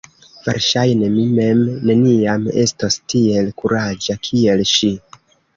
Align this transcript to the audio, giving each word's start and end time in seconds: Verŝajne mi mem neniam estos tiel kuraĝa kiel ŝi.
Verŝajne 0.45 1.09
mi 1.17 1.25
mem 1.39 1.61
neniam 1.89 2.49
estos 2.63 2.97
tiel 3.15 3.55
kuraĝa 3.63 4.17
kiel 4.31 4.69
ŝi. 4.73 4.95